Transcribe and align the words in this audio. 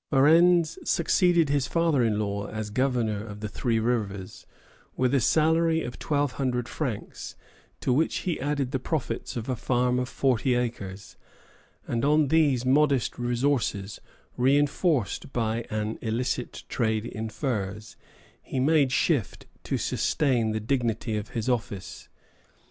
Varennes 0.09 0.79
succeeded 0.83 1.49
his 1.49 1.67
father 1.67 2.01
in 2.03 2.17
law 2.17 2.47
as 2.47 2.71
governor 2.71 3.23
of 3.23 3.39
Three 3.39 3.77
Rivers, 3.79 4.47
with 4.97 5.13
a 5.13 5.19
salary 5.19 5.83
of 5.83 5.99
twelve 5.99 6.31
hundred 6.31 6.67
francs, 6.67 7.35
to 7.81 7.93
which 7.93 8.15
he 8.25 8.39
added 8.39 8.71
the 8.71 8.79
profits 8.79 9.35
of 9.37 9.47
a 9.47 9.55
farm 9.55 9.99
of 9.99 10.09
forty 10.09 10.55
acres; 10.55 11.17
and 11.87 12.03
on 12.03 12.29
these 12.29 12.65
modest 12.65 13.19
resources, 13.19 14.01
reinforced 14.37 15.31
by 15.31 15.65
an 15.69 15.99
illicit 16.01 16.63
trade 16.67 17.05
in 17.05 17.29
furs, 17.29 17.95
he 18.41 18.59
made 18.59 18.91
shift 18.91 19.45
to 19.65 19.77
sustain 19.77 20.49
the 20.51 20.59
dignity 20.59 21.15
of 21.15 21.29
his 21.37 21.47
office. 21.47 22.09